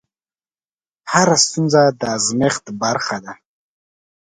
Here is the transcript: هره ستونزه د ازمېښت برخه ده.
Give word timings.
هره 1.11 1.35
ستونزه 1.45 1.81
د 1.99 2.01
ازمېښت 2.15 2.65
برخه 2.81 3.17
ده. 3.25 3.33